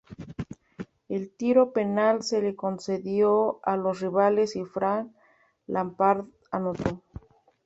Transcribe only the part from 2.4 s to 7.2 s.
le concedió a los rivales y Frank Lampard anotó.